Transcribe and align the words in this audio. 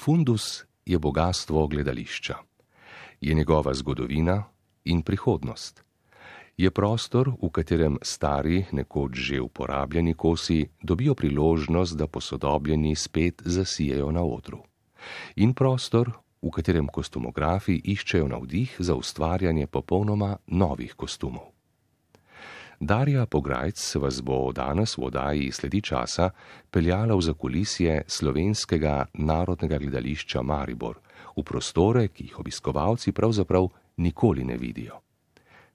Fundus 0.00 0.64
je 0.86 0.98
bogatstvo 0.98 1.66
gledališča. 1.66 2.34
Je 3.20 3.34
njegova 3.34 3.74
zgodovina 3.74 4.44
in 4.84 5.02
prihodnost. 5.02 5.84
Je 6.56 6.70
prostor, 6.70 7.28
v 7.42 7.50
katerem 7.52 7.98
stari, 8.02 8.64
nekoč 8.72 9.12
že 9.12 9.40
uporabljeni 9.40 10.14
kosi 10.14 10.68
dobijo 10.82 11.14
priložnost, 11.14 11.96
da 11.96 12.06
posodobljeni 12.06 12.94
spet 12.96 13.42
zasijajo 13.44 14.10
na 14.10 14.24
odru. 14.24 14.62
In 15.36 15.52
prostor, 15.54 16.10
v 16.42 16.50
katerem 16.50 16.88
kostumografi 16.88 17.76
iščejo 17.84 18.28
navdih 18.28 18.76
za 18.78 18.94
ustvarjanje 18.94 19.66
popolnoma 19.66 20.36
novih 20.46 20.94
kostumov. 20.96 21.59
Darja 22.80 23.26
Pograjc 23.26 23.96
vas 24.00 24.22
bo 24.24 24.52
danes 24.56 24.96
v 24.96 25.04
oddaji 25.04 25.52
sledi 25.52 25.82
časa 25.84 26.30
peljala 26.72 27.12
v 27.12 27.20
zakulisje 27.20 28.08
slovenskega 28.08 29.12
narodnega 29.20 29.76
gledališča 29.76 30.40
Maribor, 30.40 30.96
v 31.36 31.44
prostore, 31.44 32.08
ki 32.08 32.24
jih 32.24 32.38
obiskovalci 32.40 33.12
pravzaprav 33.12 33.68
nikoli 34.00 34.44
ne 34.48 34.56
vidijo. 34.56 34.96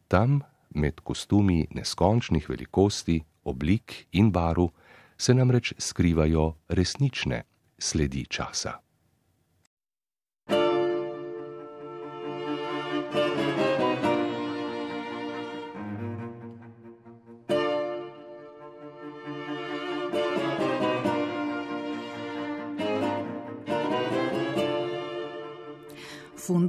Tam, 0.08 0.41
med 0.73 1.05
kostumi 1.05 1.68
neskončnih 1.78 2.50
velikosti, 2.50 3.22
oblik 3.45 4.08
in 4.17 4.31
baru, 4.31 4.72
se 5.17 5.34
namreč 5.34 5.73
skrivajo 5.78 6.56
resnične 6.70 7.44
sledi 7.78 8.26
časa. 8.26 8.84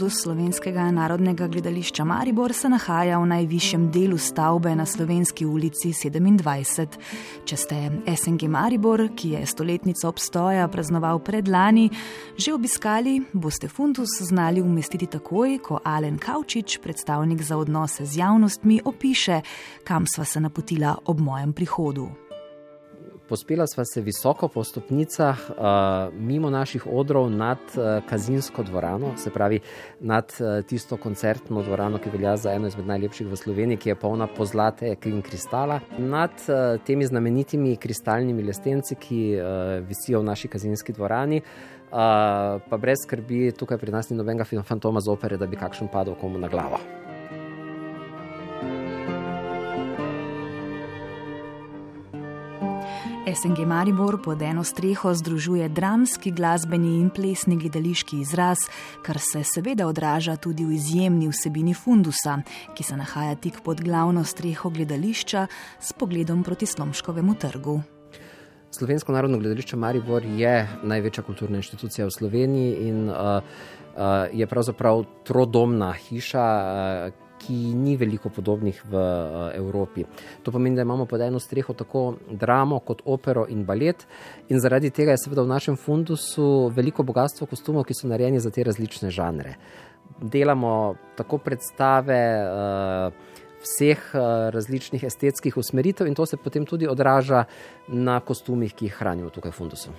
Fundus 0.07 0.23
slovenskega 0.23 0.91
narodnega 0.91 1.47
gledališča 1.47 2.05
Maribor 2.05 2.53
se 2.53 2.69
nahaja 2.69 3.19
v 3.19 3.27
najvišjem 3.27 3.89
delu 3.91 4.19
stavbe 4.19 4.75
na 4.77 4.87
slovenski 4.87 5.47
ulici 5.47 5.89
27. 5.89 6.87
Če 7.45 7.57
ste 7.57 7.79
SNG 8.17 8.47
Maribor, 8.49 9.03
ki 9.17 9.31
je 9.31 9.47
stoletnico 9.47 10.07
obstoja 10.09 10.69
praznoval 10.69 11.19
predlani, 11.19 11.91
že 12.39 12.55
obiskali, 12.55 13.17
boste 13.33 13.69
fundus 13.69 14.21
znali 14.21 14.63
umestiti 14.63 15.07
takoj, 15.07 15.59
ko 15.59 15.81
Alen 15.85 16.19
Kaučič, 16.19 16.79
predstavnik 16.79 17.43
za 17.43 17.59
odnose 17.59 18.07
z 18.07 18.23
javnostmi, 18.23 18.81
opiše, 18.85 19.41
kam 19.85 20.07
sva 20.07 20.25
se 20.25 20.41
napotila 20.41 20.95
ob 21.05 21.21
mojem 21.21 21.53
prihodu. 21.53 22.26
Pospela 23.29 23.67
sva 23.67 23.85
se 23.85 24.01
visoko 24.01 24.49
po 24.49 24.63
stopnicah, 24.65 25.39
uh, 25.51 25.57
mimo 26.15 26.51
naših 26.51 26.87
odrov, 26.87 27.31
nad 27.31 27.59
uh, 27.75 28.05
Kazinsko 28.09 28.63
dvorano, 28.63 29.17
se 29.17 29.31
pravi 29.31 29.61
nad 30.01 30.31
uh, 30.39 30.63
tisto 30.67 30.97
koncertno 30.97 31.63
dvorano, 31.63 31.99
ki 31.99 32.11
velja 32.11 32.37
za 32.37 32.53
eno 32.55 32.71
izmed 32.71 32.87
najlepših 32.87 33.27
v 33.27 33.37
Sloveniji, 33.37 33.81
ki 33.83 33.89
je 33.89 33.95
polna 33.99 34.27
pozlate 34.27 34.95
in 35.05 35.23
kristala, 35.23 35.81
nad 35.99 36.31
uh, 36.47 36.79
temi 36.87 37.07
znamenitimi 37.07 37.77
kristalnimi 37.77 38.43
lestenci, 38.47 38.95
ki 38.95 39.23
uh, 39.35 39.89
visijo 39.89 40.21
v 40.21 40.31
naši 40.31 40.49
Kazinski 40.49 40.93
dvorani. 40.93 41.43
Uh, 41.87 42.63
pa 42.71 42.79
brez 42.79 43.03
skrbi, 43.03 43.51
tukaj 43.59 43.79
pri 43.79 43.91
nas 43.91 44.11
ni 44.11 44.17
nobenega 44.17 44.47
fantoma 44.63 45.01
z 45.01 45.11
opere, 45.11 45.37
da 45.37 45.47
bi 45.47 45.59
kakšen 45.59 45.91
padel 45.91 46.15
komu 46.15 46.39
na 46.39 46.49
glavo. 46.49 47.06
SNG 53.35 53.67
Maribor 53.67 54.23
pod 54.23 54.43
eno 54.43 54.65
streho 54.65 55.15
združuje 55.15 55.69
dramski, 55.69 56.31
glasbeni 56.31 57.01
in 57.01 57.09
plesni 57.11 57.57
gledališki 57.59 58.21
izraz, 58.21 58.59
kar 59.03 59.19
se 59.19 59.43
seveda 59.45 59.89
odraža 59.91 60.37
tudi 60.37 60.65
v 60.65 60.77
izjemni 60.77 61.27
vsebini 61.29 61.75
fundusa, 61.75 62.37
ki 62.75 62.87
se 62.87 62.97
nahaja 62.97 63.35
tik 63.35 63.59
pod 63.65 63.83
glavno 63.83 64.25
streho 64.25 64.71
gledališča 64.71 65.47
s 65.81 65.93
pogledom 65.93 66.45
proti 66.45 66.67
Slomškovemu 66.67 67.35
trgu. 67.35 67.81
Slovensko 68.71 69.13
narodno 69.13 69.39
gledališče 69.39 69.77
Maribor 69.77 70.23
je 70.25 70.69
največja 70.83 71.27
kulturna 71.27 71.59
inštitucija 71.59 72.07
v 72.07 72.15
Sloveniji 72.15 72.89
in 72.89 73.09
uh, 73.11 73.17
uh, 73.17 74.03
je 74.33 74.47
pravzaprav 74.47 75.03
trodomna 75.25 75.93
hiša. 75.93 76.47
Uh, 77.11 77.26
ki 77.39 77.55
ni 77.75 77.97
veliko 77.97 78.31
podobnih 78.33 78.81
v 78.85 78.95
uh, 78.95 79.51
Evropi. 79.55 80.05
To 80.43 80.53
pomeni, 80.53 80.77
da 80.77 80.83
imamo 80.83 81.07
pod 81.07 81.21
eno 81.21 81.41
streho 81.41 81.75
tako 81.75 82.17
dramo 82.31 82.81
kot 82.81 83.03
opero 83.05 83.47
in 83.49 83.65
balet, 83.65 84.07
in 84.49 84.61
zaradi 84.61 84.91
tega 84.91 85.15
je 85.15 85.25
seveda 85.25 85.43
v 85.43 85.53
našem 85.53 85.77
fundusu 85.77 86.73
veliko 86.75 87.03
bogatstvo 87.03 87.47
kostumov, 87.47 87.87
ki 87.87 87.95
so 87.95 88.09
narejeni 88.09 88.41
za 88.41 88.51
te 88.51 88.65
različne 88.65 89.11
žanre. 89.11 89.57
Delamo 90.21 90.95
tako 91.17 91.39
predstave. 91.39 92.21
Uh, 92.51 93.35
Vseh 93.67 93.99
različnih 94.53 95.03
estetskih 95.09 95.57
usmeritev, 95.57 96.07
in 96.07 96.15
to 96.15 96.27
se 96.27 96.37
potem 96.37 96.67
tudi 96.69 96.87
odraža 96.87 97.49
na 97.89 98.21
kostumih, 98.21 98.75
ki 98.77 98.87
jih 98.87 99.01
hranimo 99.01 99.33
tukaj 99.33 99.51
v 99.51 99.59
Fundusu. 99.59 99.95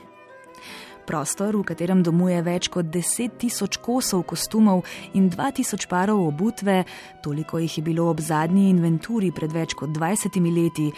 Prostor, 1.07 1.55
v 1.55 1.63
katerem 1.63 2.01
domuje 2.03 2.35
več 2.43 2.67
kot 2.67 2.89
10 2.91 3.37
tisoč 3.39 3.77
kosov 3.79 4.25
kostumov 4.27 4.81
in 5.15 5.29
2000 5.31 5.87
parov 5.87 6.19
obutve, 6.19 6.81
toliko 7.23 7.61
jih 7.63 7.77
je 7.79 7.83
bilo 7.85 8.09
ob 8.11 8.19
zadnji 8.19 8.65
inventuri 8.67 9.31
pred 9.31 9.55
več 9.55 9.71
kot 9.71 9.95
20 9.95 10.35
leti, 10.51 10.89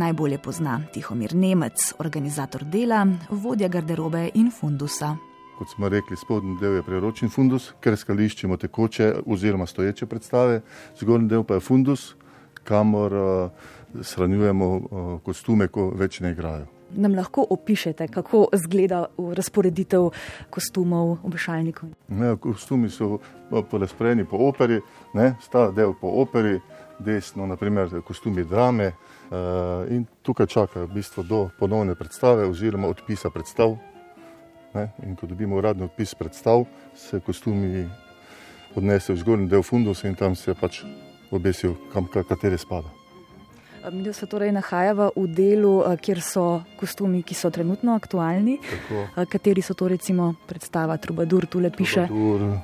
najbolje 0.00 0.38
pozna 0.40 0.78
Tihomir 0.94 1.36
Nemec, 1.36 1.92
organizator 2.00 2.64
dela, 2.64 3.04
vodja 3.28 3.68
garderobe 3.68 4.30
in 4.40 4.48
fundusa. 4.48 5.12
Kot 5.58 5.76
smo 5.76 5.92
rekli, 5.92 6.16
spodnji 6.16 6.56
del 6.56 6.80
je 6.80 6.88
preročen 6.88 7.28
fundus, 7.28 7.74
ker 7.84 8.00
skališčemo 8.00 8.56
tekoče 8.56 9.12
oziroma 9.28 9.68
stoječe 9.68 10.08
predstave, 10.08 10.62
zgornji 10.96 11.28
del 11.36 11.44
pa 11.44 11.60
je 11.60 11.68
fundus, 11.68 12.14
kamor 12.64 13.12
uh, 13.12 13.72
shranjujemo 14.00 14.74
uh, 14.74 15.16
kostume, 15.20 15.68
ko 15.68 15.90
več 15.92 16.22
ne 16.24 16.32
igrajo 16.32 16.79
nam 16.96 17.14
lahko 17.14 17.46
opišete, 17.50 18.08
kako 18.08 18.46
izgleda 18.54 19.06
razporeditev 19.18 20.10
kostumov 20.50 21.18
obešalnikov? 21.24 21.88
Ne, 22.08 22.36
kostumi 22.36 22.90
so 22.90 23.18
porazporejeni 23.70 24.24
po 24.24 24.36
operi, 24.48 24.80
ne, 25.14 25.34
sta 25.42 25.70
del 25.70 25.94
po 26.00 26.12
operi, 26.22 26.58
desno, 26.98 27.46
naprimer, 27.46 28.00
kostumi 28.06 28.44
drame. 28.44 28.92
Uh, 29.30 29.86
in 29.94 30.04
tukaj 30.22 30.46
čakajo 30.46 30.86
v 30.86 30.94
bistvu 30.94 31.22
do 31.22 31.48
ponovne 31.58 31.94
predstave, 31.94 32.48
oziroma 32.50 32.88
odpisa 32.90 33.30
predstav. 33.30 33.76
Ne, 34.74 34.90
in 35.06 35.16
ko 35.16 35.26
dobimo 35.26 35.56
uradni 35.56 35.86
odpis 35.86 36.14
predstav, 36.14 36.64
se 36.94 37.20
kostumi 37.20 37.88
odnesejo 38.74 39.16
v 39.16 39.20
zgornji 39.20 39.50
del 39.50 39.62
fundusa 39.62 40.08
in 40.08 40.14
tam 40.14 40.34
se 40.34 40.54
pač 40.54 40.82
obesijo, 41.30 41.76
kam 41.92 42.10
kateri 42.10 42.58
spada. 42.58 42.99
Mi 43.88 44.12
se 44.12 44.26
torej 44.26 44.52
nahajamo 44.52 45.10
v 45.16 45.26
delu, 45.26 45.82
eh, 45.86 45.96
kjer 45.96 46.20
so 46.20 46.62
kostumi, 46.76 47.22
ki 47.22 47.34
so 47.34 47.50
trenutno 47.50 47.94
aktualni. 47.94 48.58
Tako. 48.60 49.06
Eh, 49.16 49.26
kateri 49.26 49.62
so 49.62 49.74
to, 49.74 49.88
recimo, 49.88 50.34
predstava 50.46 50.96
Trubadur, 50.96 51.46
tu 51.46 51.60
le 51.60 51.70
piše? 51.70 52.06
Trubadur, 52.06 52.60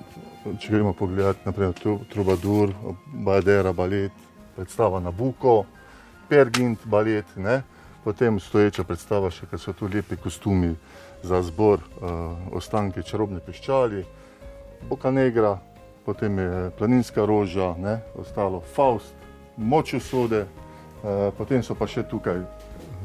če 0.61 0.73
gremo 0.73 0.93
pogledati, 0.93 1.41
naprimer 1.45 1.73
Trubadur, 2.09 2.75
Bajadera, 3.07 3.73
balet, 3.73 4.13
predstava 4.57 5.01
Nabuko, 5.01 5.65
Pergint, 6.29 6.85
balet, 6.85 7.37
ne? 7.37 7.63
potem 8.05 8.41
stoječa 8.41 8.85
predstava, 8.85 9.31
še 9.35 9.49
kaj 9.51 9.59
so 9.59 9.73
tu 9.73 9.89
lepi 9.91 10.15
kostumi 10.17 10.77
za 11.27 11.41
zbor, 11.43 11.81
uh, 11.99 12.55
ostanke 12.55 13.03
čarobne 13.03 13.41
piščali, 13.43 14.05
Boka 14.87 15.11
Negra, 15.11 15.57
potem 16.05 16.39
je 16.39 16.71
Planinska 16.79 17.25
roža, 17.27 17.73
ne? 17.83 17.99
ostalo 18.15 18.61
Faust, 18.61 19.15
Moč 19.57 19.95
usode. 19.97 20.45
Eh, 21.05 21.31
potem 21.37 21.63
so 21.63 21.77
pa 21.77 21.87
še 21.87 22.07
tukaj, 22.09 22.41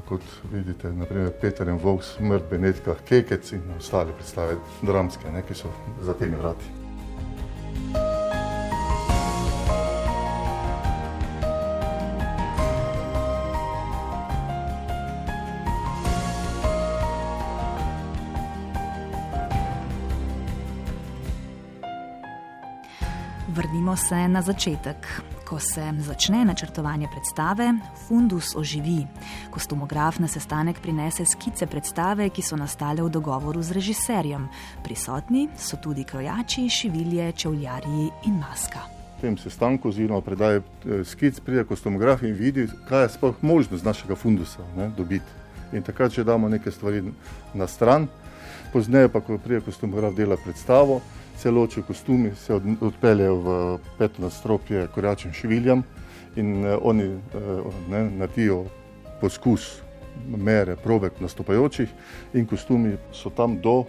kot 0.08 0.24
vidite, 0.52 0.90
naprimer 0.96 1.34
Peter 1.42 1.68
in 1.70 1.80
Vok, 1.80 2.04
smrt 2.04 2.48
Benetka, 2.50 2.96
Kekec 3.06 3.52
in 3.58 3.66
ostale 3.78 4.16
predstave, 4.16 4.58
dramske, 4.82 5.32
ne, 5.32 5.44
ki 5.44 5.56
so 5.56 5.72
za 6.02 6.16
temi 6.16 6.40
vrati. 6.40 6.80
Vrnimo 23.52 23.98
se 24.00 24.28
na 24.28 24.42
začetek. 24.42 25.31
Ko 25.52 25.60
se 25.60 25.84
začne 26.00 26.46
načrtovanje 26.46 27.08
predstave, 27.12 27.74
fundus 28.08 28.56
oživi. 28.56 29.04
Kostumograf 29.52 30.20
na 30.20 30.28
sestanek 30.32 30.80
prinese 30.80 31.26
skice 31.28 31.68
predstave, 31.68 32.30
ki 32.32 32.40
so 32.40 32.56
nastale 32.56 33.04
v 33.04 33.10
dogovoru 33.12 33.60
z 33.60 33.76
režiserjem. 33.76 34.46
Prisotni 34.84 35.50
so 35.60 35.76
tudi 35.76 36.06
krojači, 36.08 36.70
šivilje, 36.70 37.34
čevljarji 37.36 38.08
in 38.32 38.40
maska. 38.40 38.86
V 39.18 39.28
tem 39.28 39.36
sestanku, 39.38 39.92
oziroma 39.92 40.24
predaje 40.24 40.64
eh, 40.64 41.04
skic, 41.04 41.44
pride 41.44 41.68
kostumograf 41.68 42.24
in 42.24 42.32
vidi, 42.32 42.70
kaj 42.88 43.04
je 43.04 43.14
sploh 43.20 43.44
možnost 43.44 43.84
našega 43.84 44.16
fundusa 44.16 44.64
ne, 44.78 44.88
dobiti. 44.96 45.36
In 45.76 45.84
takrat, 45.84 46.16
če 46.16 46.24
damo 46.24 46.48
nekaj 46.48 46.80
stvari 46.80 47.04
na 47.54 47.68
stran, 47.68 48.08
Pozneje 48.74 49.10
pa, 49.12 49.20
ko 49.20 49.38
prije 49.38 49.62
kostumograf 49.62 50.14
dela 50.16 50.38
predstavo, 50.44 51.02
se 51.42 51.52
ločijo 51.52 51.84
kostumi, 51.84 52.36
se 52.36 52.54
odpeljejo 52.82 53.36
v 53.36 53.78
peto 53.98 54.22
nastropje 54.22 54.88
korjačim 54.94 55.34
šiviljam 55.34 55.84
in 56.36 56.66
eh, 56.66 56.78
oni 56.82 57.18
ne, 57.90 58.10
natijo 58.10 58.66
poskus 59.22 59.82
mere, 60.38 60.76
probe 60.76 61.10
nastopajočih 61.20 61.90
in 62.34 62.46
kostumi 62.46 62.98
so 63.14 63.30
tam 63.30 63.58
do 63.62 63.84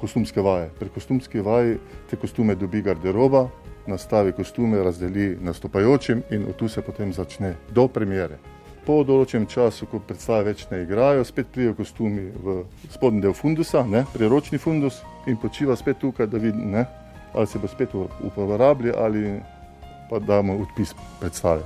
kostumske 0.00 0.40
vaje. 0.40 0.70
Pri 0.78 0.88
kostumski 0.88 1.40
vaji 1.40 1.78
te 2.10 2.16
kostume 2.16 2.54
dobi 2.54 2.82
garderoba, 2.82 3.48
nastavi 3.86 4.32
kostume, 4.32 4.82
razdeli 4.82 5.36
nastopajočim 5.40 6.22
in 6.30 6.46
od 6.48 6.56
tu 6.56 6.68
se 6.68 6.82
potem 6.82 7.12
začne 7.12 7.54
do 7.74 7.88
premjere. 7.88 8.38
Po 8.86 9.00
določenem 9.04 9.48
času, 9.48 9.86
ko 9.88 9.98
predstave 9.98 10.44
več 10.52 10.66
ne 10.70 10.82
igrajo, 10.84 11.24
spet 11.24 11.48
pridejo 11.52 11.74
kostumi 11.74 12.28
v 12.44 12.62
spodnji 12.92 13.24
del 13.24 13.34
fundusa, 13.34 13.82
ne, 13.88 14.04
priročni 14.12 14.60
fundus 14.60 15.00
in 15.26 15.36
počiva 15.36 15.76
spet 15.76 15.98
tukaj, 15.98 16.26
da 16.26 16.38
vidi, 16.38 16.58
ne, 16.58 16.84
ali 17.34 17.46
se 17.46 17.58
bo 17.58 17.68
spet 17.68 17.94
uporabljal 18.22 18.94
ali 19.04 19.40
pa 20.10 20.18
damo 20.18 20.56
odpis 20.56 20.94
predstave. 21.20 21.62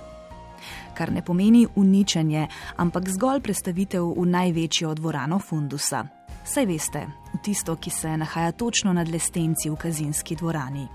Kar 0.94 1.12
ne 1.12 1.22
pomeni 1.22 1.66
uničenje, 1.74 2.46
ampak 2.76 3.08
zgolj 3.08 3.40
predstavitev 3.40 4.04
v 4.16 4.26
največjo 4.26 4.94
dvorano 4.94 5.38
fundusa. 5.38 6.04
Saj 6.44 6.66
veste, 6.66 7.06
v 7.34 7.38
tisto, 7.42 7.76
ki 7.76 7.90
se 7.90 8.16
nahaja 8.16 8.52
točno 8.52 8.92
nad 8.92 9.08
lestenci 9.08 9.70
v 9.70 9.76
kazinski 9.76 10.36
dvorani. 10.36 10.86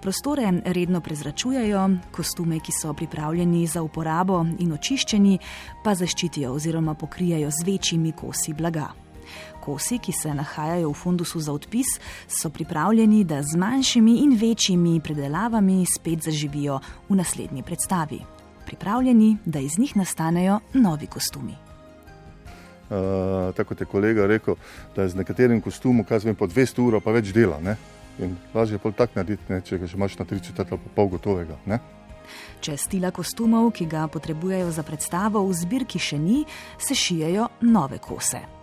Prostore 0.00 0.52
redno 0.64 1.00
prezračujejo, 1.00 1.88
kostume, 2.10 2.60
ki 2.60 2.72
so 2.72 2.94
pripravljeni 2.94 3.66
za 3.66 3.82
uporabo 3.82 4.44
in 4.58 4.72
očiščeni, 4.72 5.38
pa 5.84 5.94
zaščitijo 5.94 6.52
oziroma 6.54 6.94
pokrijajo 6.94 7.50
z 7.50 7.66
večjimi 7.66 8.12
kosi 8.12 8.54
blaga. 8.54 8.88
Kosi, 9.60 9.98
ki 9.98 10.12
se 10.12 10.34
nahajajo 10.34 10.90
v 10.90 10.94
fundusu 10.94 11.40
za 11.40 11.52
odpis, 11.52 11.98
so 12.28 12.50
pripravljeni, 12.50 13.24
da 13.24 13.42
z 13.42 13.56
manjšimi 13.56 14.18
in 14.24 14.36
večjimi 14.40 15.00
predelavami 15.00 15.84
spet 15.86 16.22
zaživijo 16.22 16.80
v 17.08 17.16
naslednji 17.16 17.62
predstavi. 17.62 18.20
Pripravljeni, 18.66 19.36
da 19.44 19.58
iz 19.58 19.78
njih 19.78 19.96
nastanejo 19.96 20.60
novi 20.74 21.06
kostumi. 21.06 21.54
Uh, 22.88 23.54
tako 23.54 23.74
je 23.80 23.86
kolega 23.86 24.26
rekel, 24.26 24.54
da 24.96 25.02
je 25.02 25.08
z 25.08 25.14
nekaterim 25.14 25.60
kostumom, 25.60 26.04
kaj 26.04 26.18
zvem, 26.18 26.34
po 26.34 26.46
200 26.46 26.80
ur 26.80 27.00
pa 27.04 27.12
več 27.12 27.32
dela. 27.36 27.60
Ne? 27.60 27.76
In 28.18 28.36
lažje 28.54 28.74
je 28.74 28.82
pol 28.82 28.92
tak 28.92 29.14
narediti, 29.16 29.44
ne? 29.52 29.60
če 29.60 29.78
ga 29.78 29.86
že 29.86 29.96
imaš 29.96 30.18
na 30.18 30.24
30 30.24 30.58
let 30.58 30.70
pa 30.70 30.78
pol 30.94 31.08
gotovega. 31.12 31.58
Ne? 31.66 31.80
Če 32.60 32.76
stila 32.76 33.10
kostumov, 33.14 33.70
ki 33.76 33.86
ga 33.86 34.06
potrebujejo 34.08 34.70
za 34.72 34.82
predstavo, 34.82 35.44
v 35.46 35.56
zbirki 35.56 36.00
še 36.00 36.18
ni, 36.18 36.44
se 36.80 36.96
šijejo 36.96 37.48
nove 37.68 38.00
kose. 38.02 38.57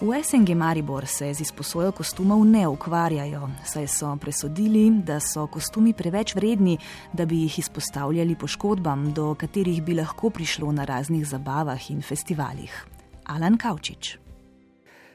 V 0.00 0.12
SNG 0.24 0.54
Maribor 0.54 1.06
se 1.06 1.34
z 1.34 1.40
izposojo 1.40 1.92
kostumov 1.92 2.44
ne 2.44 2.66
ukvarjajo, 2.68 3.48
saj 3.64 3.86
so 3.88 4.10
presodili, 4.20 4.90
da 5.00 5.16
so 5.20 5.46
kostumi 5.48 5.94
preveč 5.96 6.34
vredni, 6.36 6.76
da 7.12 7.24
bi 7.24 7.38
jih 7.46 7.58
izpostavljali 7.58 8.36
poškodbam, 8.36 9.14
do 9.16 9.34
katerih 9.34 9.80
bi 9.82 9.96
lahko 9.96 10.30
prišlo 10.30 10.72
na 10.72 10.84
raznih 10.84 11.24
zabavah 11.24 11.90
in 11.90 12.02
festivalih. 12.02 12.84
Alan 13.24 13.56
Kavčič. 13.56 14.18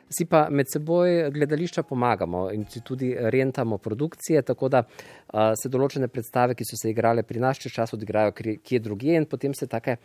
Si 0.10 0.26
pa 0.26 0.48
med 0.50 0.66
seboj 0.74 1.30
gledališča 1.32 1.84
pomagamo 1.84 2.50
in 2.52 2.66
tudi 2.84 3.14
rentamo 3.16 3.78
produkcije, 3.78 4.42
tako 4.42 4.70
da 4.70 4.82
uh, 4.82 5.54
se 5.62 5.70
določene 5.70 6.10
predstave, 6.10 6.58
ki 6.58 6.66
so 6.66 6.76
se 6.76 6.90
igrale 6.90 7.24
pri 7.24 7.40
nas, 7.40 7.62
čez 7.62 7.72
čas 7.72 7.94
odigrajo 7.94 8.34
kje 8.34 8.80
drugje 8.80 9.22
in 9.22 9.30
potem 9.30 9.54
se 9.54 9.70
take, 9.70 10.00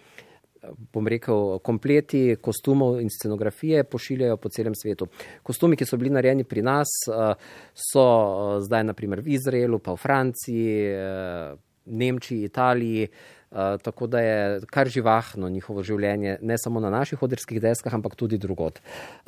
bom 0.92 1.08
rekel, 1.08 1.58
kompleti 1.64 2.36
kostumov 2.42 3.00
in 3.00 3.10
scenografije 3.10 3.84
pošiljajo 3.84 4.36
po 4.36 4.48
celem 4.48 4.74
svetu. 4.74 5.08
Kostumi, 5.42 5.76
ki 5.76 5.86
so 5.86 5.96
bili 5.96 6.10
narejeni 6.10 6.44
pri 6.44 6.62
nas, 6.62 6.92
uh, 7.10 7.32
so 7.74 8.02
uh, 8.02 8.58
zdaj 8.64 8.84
naprimer 8.84 9.20
v 9.20 9.36
Izraelu, 9.36 9.78
pa 9.78 9.94
v 9.94 10.02
Franciji, 10.02 10.92
uh, 10.92 11.58
Nemčiji, 11.86 12.44
Italiji. 12.44 13.08
Tako 13.82 14.06
da 14.06 14.20
je 14.20 14.60
kar 14.70 14.88
živahno 14.90 15.48
njihovo 15.48 15.82
življenje, 15.82 16.38
ne 16.42 16.56
samo 16.58 16.80
na 16.82 16.90
naših 16.90 17.22
odrskih 17.22 17.60
deskah, 17.62 17.94
ampak 17.94 18.16
tudi 18.18 18.36
drugot. 18.42 18.80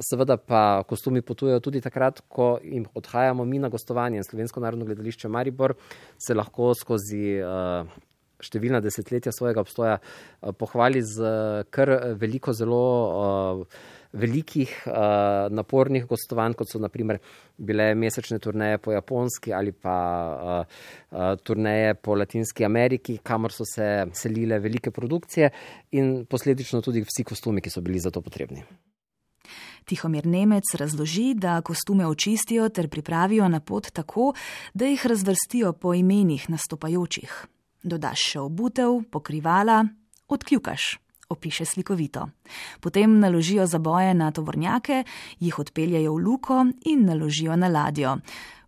Seveda 0.02 0.37
pa 0.37 0.82
kostumi 0.91 1.23
potujejo 1.23 1.62
tudi 1.64 1.81
takrat, 1.81 2.20
ko 2.29 2.58
jim 2.62 2.84
odhajamo 2.99 3.46
mi 3.46 3.62
na 3.62 3.70
gostovanje 3.73 4.26
Slovensko 4.26 4.61
narodno 4.61 4.84
gledališče 4.84 5.31
Maribor 5.31 5.76
se 6.19 6.34
lahko 6.34 6.75
skozi 6.75 7.38
uh, 7.41 7.87
številna 8.43 8.81
desetletja 8.85 9.32
svojega 9.35 9.62
obstoja 9.64 9.99
uh, 9.99 10.52
pohvali 10.56 11.02
z 11.02 11.64
kar 11.70 11.94
veliko 12.19 12.56
zelo. 12.56 13.67
Velikih, 14.08 14.70
napornih 15.52 16.06
gostovanj, 16.08 16.55
kot 16.56 16.70
so 16.73 16.79
naprimer 16.81 17.19
bile 17.61 17.90
mesečne 17.93 18.38
turneje 18.40 18.79
po 18.81 18.94
Japonski 18.94 19.52
ali 19.52 19.75
pa 19.76 20.64
turneje 21.44 21.93
po 22.00 22.17
Latinski 22.17 22.64
Ameriki, 22.64 23.19
kamor 23.20 23.52
so 23.52 23.69
se 23.69 24.08
selile 24.17 24.58
velike 24.64 24.91
produkcije 24.96 25.50
in 26.00 26.25
posledično 26.25 26.81
tudi 26.81 27.05
vsi 27.05 27.26
kostumi, 27.29 27.61
ki 27.61 27.69
so 27.69 27.84
bili 27.84 28.00
za 28.00 28.08
to 28.08 28.25
potrebni. 28.25 28.64
Tihomir 29.84 30.26
Nemec 30.26 30.73
razloži, 30.81 31.34
da 31.34 31.61
kostume 31.61 32.06
očistijo 32.06 32.69
ter 32.69 32.88
pripravijo 32.88 33.49
na 33.49 33.61
pot 33.61 33.93
tako, 33.93 34.32
da 34.75 34.87
jih 34.87 35.06
razvrstijo 35.06 35.73
po 35.73 35.94
imenih 35.94 36.50
nastopajočih. 36.50 37.46
Dodaš 37.82 38.32
še 38.32 38.40
obutev, 38.40 39.02
pokrivala, 39.10 39.84
odkljukaš 40.28 40.96
opiše 41.28 41.64
slikovito. 41.64 42.28
Potem 42.80 43.19
naložijo 43.20 43.66
zaboje 43.66 44.14
na 44.14 44.30
tovornjake, 44.30 45.04
jih 45.40 45.58
odpeljajo 45.58 46.14
v 46.14 46.22
luko 46.25 46.66
in 46.84 47.04
naložijo 47.04 47.56
na 47.56 47.69
ladjo. 47.69 48.16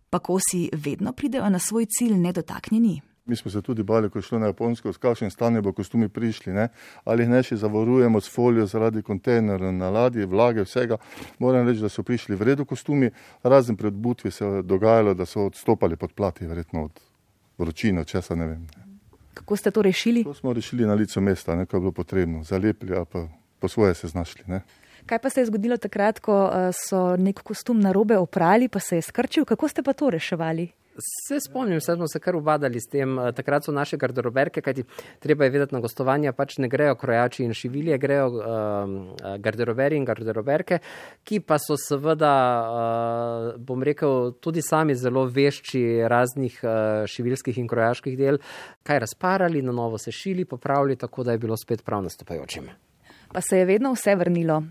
Pa 0.09 0.19
kosi 0.19 0.69
vedno 0.73 1.13
pridejo 1.13 1.49
na 1.49 1.59
svoj 1.59 1.85
cilj 1.85 2.17
nedotaknjeni. 2.17 3.01
Mi 3.25 3.35
smo 3.35 3.51
se 3.51 3.61
tudi 3.61 3.83
bali, 3.83 4.09
ko 4.09 4.17
je 4.19 4.23
šlo 4.23 4.39
na 4.39 4.45
Japonsko, 4.45 4.93
s 4.93 4.97
kakšnim 4.97 5.31
stanjem 5.31 5.63
bo 5.63 5.73
kostumi 5.73 6.09
prišli. 6.09 6.53
Ne? 6.53 6.67
Ali 7.05 7.23
jih 7.23 7.29
ne 7.29 7.43
še 7.43 7.55
zavarujemo 7.55 8.21
s 8.21 8.29
folijo 8.29 8.65
zaradi 8.65 9.01
kontejnerja 9.01 9.71
na 9.71 9.89
ladji, 9.89 10.25
vlage, 10.25 10.65
vsega. 10.65 10.97
Moram 11.39 11.67
reči, 11.67 11.81
da 11.81 11.89
so 11.89 12.03
prišli 12.03 12.35
v 12.35 12.49
redu 12.51 12.65
kostumi, 12.65 13.11
razen 13.43 13.77
pred 13.77 13.93
butvi 13.93 14.31
se 14.31 14.45
je 14.45 14.61
dogajalo, 14.63 15.13
da 15.13 15.25
so 15.25 15.45
odstopali 15.45 15.95
pod 15.95 16.13
plati, 16.13 16.47
verjetno 16.47 16.83
od 16.89 17.03
vročine, 17.57 18.05
česa 18.05 18.35
ne 18.35 18.47
vem. 18.47 18.67
Ne? 18.75 18.90
Kako 19.33 19.55
ste 19.57 19.71
to 19.71 19.81
rešili? 19.81 20.23
To 20.23 20.33
smo 20.33 20.53
rešili 20.53 20.85
na 20.85 20.93
licu 20.93 21.21
mesta, 21.21 21.55
nekaj 21.55 21.77
je 21.77 21.81
bilo 21.81 21.91
potrebno, 21.91 22.43
zalepili, 22.43 22.97
a 22.97 23.05
pa 23.05 23.27
po 23.59 23.67
svoje 23.67 23.93
se 23.93 24.07
znašli. 24.07 24.43
Ne? 24.47 24.61
Kaj 25.05 25.19
pa 25.19 25.29
se 25.29 25.41
je 25.41 25.45
zgodilo 25.45 25.77
takrat, 25.77 26.19
ko 26.19 26.49
eh, 26.53 26.69
so 26.73 27.15
nek 27.17 27.41
kostum 27.43 27.79
na 27.79 27.91
robe 27.91 28.17
oprali, 28.17 28.67
pa 28.67 28.79
se 28.79 28.95
je 28.95 29.01
skrčil? 29.01 29.45
Kako 29.45 29.67
ste 29.67 29.83
pa 29.83 29.93
to 29.93 30.09
reševali? 30.09 30.69
Se 30.97 31.39
spomnim, 31.39 31.79
da 31.87 31.95
smo 31.95 32.07
se 32.07 32.19
kar 32.19 32.35
ubadali 32.35 32.79
s 32.79 32.89
tem. 32.89 33.19
Eh, 33.19 33.31
takrat 33.31 33.63
so 33.65 33.71
naše 33.71 33.97
garderoberke, 33.97 34.61
kajti 34.61 34.83
treba 35.19 35.43
je 35.43 35.49
vedeti 35.49 35.75
na 35.75 35.79
gostovanja, 35.79 36.33
pač 36.33 36.57
ne 36.57 36.67
grejo 36.67 36.95
krojači 36.95 37.43
in 37.43 37.53
šivilje, 37.53 37.97
grejo 37.97 38.27
um, 38.27 38.97
garderoberi 39.39 39.97
in 39.97 40.05
garderoberke, 40.05 40.79
ki 41.23 41.39
pa 41.39 41.57
so 41.59 41.77
seveda, 41.79 42.33
uh, 42.61 43.61
bom 43.61 43.83
rekel, 43.83 44.33
tudi 44.43 44.61
sami 44.61 44.95
zelo 44.95 45.25
vešči 45.25 46.03
raznih 46.11 46.59
uh, 46.63 47.07
šivilskih 47.07 47.57
in 47.57 47.71
krojaških 47.71 48.17
del, 48.17 48.41
kaj 48.83 48.99
razparali, 49.05 49.61
na 49.61 49.71
novo 49.71 49.97
se 49.97 50.11
šili, 50.11 50.45
popravili, 50.45 50.99
tako 50.99 51.23
da 51.23 51.31
je 51.31 51.37
bilo 51.37 51.57
spet 51.57 51.85
prav 51.85 52.03
nastopajočim. 52.03 52.69
Pa 53.31 53.41
se 53.41 53.57
je 53.57 53.65
vedno 53.65 53.93
vse 53.95 54.15
vrnilo. 54.15 54.63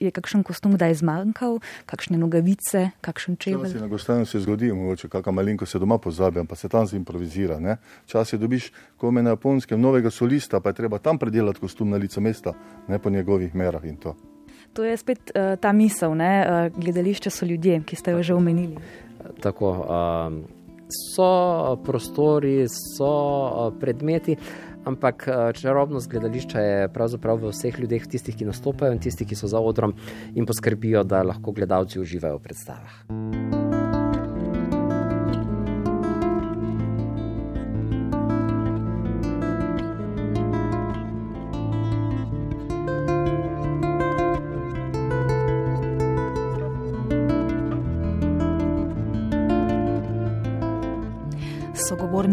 Je 0.00 0.10
kakšen 0.14 0.44
kostum 0.46 0.76
kdaj 0.78 0.94
zmanjkal, 1.02 1.58
kakšne 1.90 2.14
nogavice, 2.18 2.92
kakšen 3.02 3.34
čevelj? 3.42 3.74
Na 3.80 3.88
gostovanju 3.90 4.26
se 4.26 4.38
zgodi, 4.40 4.70
mogoče 4.72 5.08
kakšna 5.10 5.32
malinko 5.34 5.66
se 5.66 5.78
doma 5.82 5.98
pozabi, 5.98 6.44
pa 6.46 6.54
se 6.54 6.68
tam 6.68 6.86
zimprovizira. 6.86 7.58
Včasih 8.06 8.38
dobiš, 8.38 8.70
ko 8.96 9.10
me 9.10 9.22
na 9.22 9.34
japonskem 9.34 9.80
novega 9.80 10.10
solista, 10.14 10.60
pa 10.60 10.70
je 10.70 10.78
treba 10.84 10.98
tam 10.98 11.18
predelati 11.18 11.60
kostum 11.60 11.90
na 11.90 11.98
licu 11.98 12.20
mesta, 12.20 12.54
ne 12.88 12.98
po 12.98 13.10
njegovih 13.10 13.54
merah 13.54 13.84
in 13.84 13.96
to. 13.96 14.14
To 14.74 14.84
je 14.84 14.96
spet 14.96 15.30
uh, 15.34 15.54
ta 15.58 15.72
misel, 15.72 16.14
ne? 16.14 16.32
Uh, 16.42 16.82
gledališče 16.82 17.30
so 17.30 17.46
ljudje, 17.46 17.82
ki 17.86 17.96
ste 17.96 18.14
jo 18.14 18.22
že 18.22 18.34
omenili. 18.34 18.78
Tako, 19.42 19.70
um, 19.70 20.40
so 20.90 21.78
prostori, 21.84 22.66
so 22.68 23.10
uh, 23.10 23.74
predmeti. 23.80 24.36
Ampak 24.84 25.28
eh, 25.28 25.52
čarobnost 25.52 26.10
gledališča 26.10 26.60
je 26.60 26.88
pravzaprav 26.92 27.40
v 27.40 27.52
vseh 27.52 27.78
ljudeh, 27.80 28.06
tistih, 28.06 28.36
ki 28.36 28.48
nastopajo 28.48 28.92
in 28.92 29.00
tistih, 29.00 29.28
ki 29.28 29.38
so 29.38 29.48
za 29.48 29.60
odrom 29.60 29.96
in 30.34 30.46
poskrbijo, 30.46 31.04
da 31.04 31.22
lahko 31.22 31.52
gledalci 31.56 32.00
uživajo 32.00 32.38
v 32.38 32.44
predstavah. 32.44 33.43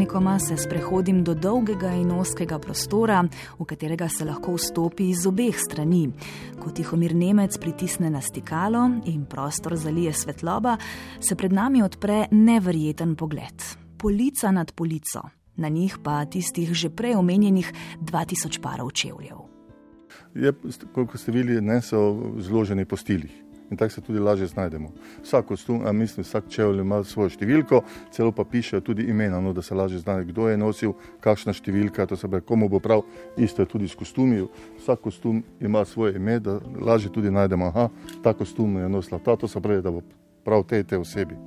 S 0.01 0.03
sogovornikoma 0.03 0.39
se 0.39 0.57
sprehodim 0.57 1.23
do 1.23 1.33
dolgega 1.33 1.91
in 1.93 2.11
oskega 2.11 2.57
prostora, 2.59 3.23
v 3.59 3.65
katerega 3.65 4.07
se 4.09 4.25
lahko 4.25 4.55
vstopi 4.55 5.09
iz 5.09 5.27
obeh 5.27 5.53
strani. 5.53 6.09
Ko 6.59 6.71
tihomir 6.71 7.13
Nemec 7.15 7.57
pritisne 7.61 8.09
na 8.09 8.21
stikalo 8.21 8.81
in 9.05 9.25
prostor 9.29 9.75
zalije 9.77 10.13
svetloba, 10.13 10.77
se 11.19 11.35
pred 11.35 11.53
nami 11.53 11.83
odpre 11.83 12.27
neverjeten 12.31 13.15
pogled. 13.15 13.61
Polica 13.97 14.51
nad 14.51 14.71
polico, 14.71 15.21
na 15.57 15.69
njih 15.69 15.99
pa 16.03 16.25
tistih 16.25 16.73
že 16.73 16.89
prej 16.89 17.15
omenjenih 17.15 17.73
2000 18.01 18.59
parov 18.59 18.91
čevljev. 18.91 19.37
Je, 20.33 20.53
kot 20.95 21.19
ste 21.19 21.31
videli, 21.31 21.61
ne 21.61 21.81
so 21.81 22.33
zloženi 22.39 22.85
po 22.85 22.97
stilih 22.97 23.40
in 23.71 23.77
tako 23.77 23.93
se 23.93 24.01
tudi 24.01 24.19
lažje 24.19 24.47
znajdemo. 24.47 24.91
Vsak 25.23 25.45
kostum, 25.45 25.85
a 25.85 25.91
mislim, 25.91 26.23
vsak 26.23 26.49
čevlj 26.49 26.81
ima 26.83 27.03
svojo 27.03 27.31
številko, 27.31 27.81
celo 28.11 28.31
pa 28.35 28.43
piše 28.43 28.81
tudi 28.81 29.07
imena, 29.09 29.39
no, 29.41 29.53
da 29.53 29.61
se 29.61 29.75
lažje 29.75 30.01
znajde, 30.03 30.27
kdo 30.31 30.49
je 30.49 30.57
nosil, 30.59 30.93
kakšna 31.23 31.55
številka, 31.55 32.05
to 32.05 32.19
se 32.19 32.27
pravi, 32.27 32.45
komu 32.45 32.69
bo 32.69 32.81
prav, 32.83 33.05
isto 33.37 33.63
je 33.63 33.71
tudi 33.71 33.87
s 33.87 33.95
kostumi. 33.95 34.43
Vsak 34.81 35.01
kostum 35.07 35.43
ima 35.63 35.85
svoje 35.85 36.19
ime, 36.19 36.39
da 36.39 36.59
lažje 36.59 37.13
tudi 37.15 37.31
najdemo, 37.31 37.71
aha, 37.71 37.87
ta 38.23 38.35
kostum 38.35 38.77
je 38.77 38.89
nosila 38.89 39.21
ta, 39.23 39.37
to 39.39 39.47
se 39.47 39.61
pravi, 39.61 39.81
da 39.81 39.91
bo 39.91 40.03
prav 40.43 40.67
te 40.67 40.83
te 40.83 40.99
osebi. 40.99 41.39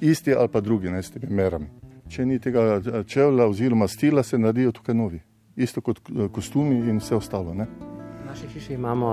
Isti 0.00 0.34
ali 0.34 0.48
pa 0.48 0.60
drugi, 0.60 0.90
ne 0.90 1.02
s 1.02 1.10
temi 1.10 1.34
merami. 1.34 1.66
Če 2.12 2.26
ni 2.26 2.38
tega 2.38 2.80
čevlja 3.08 3.46
oziroma 3.48 3.88
stila, 3.88 4.22
se 4.22 4.38
naredijo 4.38 4.72
tukaj 4.78 4.94
novi. 4.94 5.20
Isto 5.56 5.80
kot 5.80 6.00
kostumi 6.32 6.78
in 6.90 6.98
vse 7.00 7.16
ostalo. 7.16 7.54
Ne? 7.54 7.66
V 8.22 8.26
naši 8.28 8.48
hiši 8.52 8.74
imamo 8.74 9.12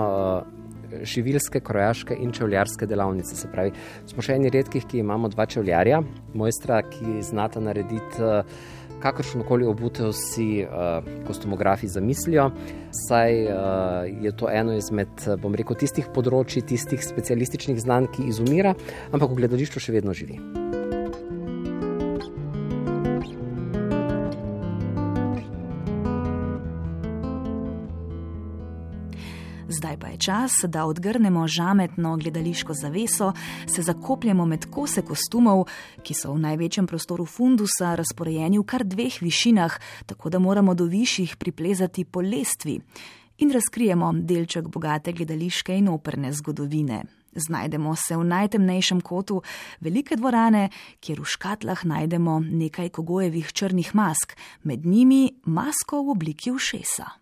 živilske, 1.03 1.62
krojaške 1.65 2.17
in 2.19 2.34
čevljarske 2.36 2.88
delavnice. 2.89 3.36
Se 3.36 3.51
pravi, 3.51 3.74
smo 4.10 4.25
še 4.25 4.39
eni 4.39 4.51
redkih, 4.53 4.86
ki 4.89 5.03
imamo 5.03 5.31
dva 5.34 5.46
čevljarja, 5.50 6.01
mojstra, 6.34 6.81
ki 6.89 7.24
znata 7.25 7.63
narediti. 7.63 8.19
Uh, 8.19 8.77
Kakršno 9.00 9.46
koli 9.48 9.63
obutev 9.63 10.10
si 10.12 10.65
uh, 10.65 11.05
kostumografi 11.24 11.88
zamislijo, 11.88 12.50
saj 13.08 13.46
uh, 13.46 13.53
je 14.25 14.34
to 14.36 14.51
eno 14.51 14.75
izmed, 14.75 15.24
bom 15.39 15.55
rekel, 15.55 15.79
tistih 15.79 16.12
področji, 16.12 16.65
tistih 16.74 17.00
specialističnih 17.08 17.79
znanj, 17.79 18.12
ki 18.17 18.27
izumira, 18.27 18.75
ampak 19.13 19.31
v 19.31 19.39
gledališču 19.46 19.88
še 19.88 19.96
vedno 19.96 20.12
živi. 20.12 20.41
Čas, 30.19 30.51
da 30.67 30.85
odgrnemo 30.85 31.47
žametno 31.47 32.17
gledališko 32.17 32.73
zaveso, 32.73 33.33
se 33.67 33.81
zakopljemo 33.81 34.45
med 34.45 34.65
kose 34.71 35.01
kostumov, 35.01 35.65
ki 36.03 36.13
so 36.13 36.33
v 36.33 36.43
največjem 36.45 36.88
prostoru 36.88 37.25
fundusa 37.25 37.95
razporejeni 37.95 38.59
v 38.59 38.65
kar 38.67 38.83
dveh 38.83 39.21
višinah, 39.21 39.79
tako 40.05 40.29
da 40.29 40.39
moramo 40.39 40.73
do 40.75 40.85
višjih 40.85 41.35
priplezati 41.38 42.05
po 42.05 42.21
lestvi 42.21 42.79
in 43.39 43.51
razkrijemo 43.51 44.11
delček 44.13 44.67
bogate 44.67 45.13
gledališke 45.13 45.77
in 45.77 45.88
operne 45.88 46.33
zgodovine. 46.33 47.03
Znajdemo 47.35 47.95
se 47.95 48.17
v 48.17 48.23
najtemnejšem 48.23 49.01
kotu 49.01 49.41
velike 49.79 50.15
dvorane, 50.15 50.69
kjer 50.99 51.21
v 51.21 51.29
škatlah 51.29 51.85
najdemo 51.85 52.39
nekaj 52.39 52.89
kogojevih 52.89 53.53
črnih 53.53 53.95
mask, 53.95 54.35
med 54.63 54.85
njimi 54.85 55.31
masko 55.45 56.03
v 56.03 56.17
obliki 56.17 56.51
ušesa. 56.51 57.18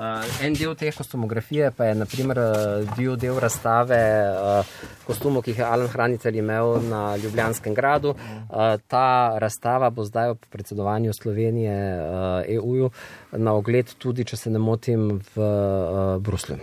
Uh, 0.00 0.24
en 0.40 0.54
del 0.56 0.72
te 0.80 0.88
kostumografije 0.96 1.74
pa 1.76 1.84
je 1.84 1.94
naprimer, 1.94 2.38
uh, 2.40 2.92
bil 2.96 3.18
del 3.20 3.36
razstave 3.36 3.98
uh, 4.32 4.68
kostumov, 5.04 5.42
ki 5.44 5.52
jih 5.52 5.58
je 5.60 5.66
Alan 5.66 5.90
Hranitelj 5.92 6.38
imel 6.40 6.78
na 6.88 7.00
Ljubljanskem 7.20 7.74
gradu. 7.76 8.14
Uh, 8.14 8.78
ta 8.88 9.36
razstava 9.36 9.90
bo 9.92 10.06
zdaj 10.08 10.32
ob 10.32 10.46
predsedovanju 10.48 11.12
Slovenije 11.12 11.74
uh, 12.00 12.48
EU-ju 12.48 12.88
na 13.36 13.52
ogled 13.52 13.92
tudi, 14.00 14.24
če 14.24 14.38
se 14.40 14.50
ne 14.50 14.58
motim, 14.58 15.18
v 15.34 15.36
uh, 15.36 16.16
Bruslju. 16.16 16.56